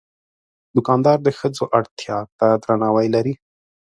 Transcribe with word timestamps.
دوکاندار 0.75 1.17
د 1.23 1.27
ښځو 1.37 1.63
اړتیا 1.77 2.17
ته 2.39 2.47
درناوی 2.63 3.07
لري. 3.15 3.33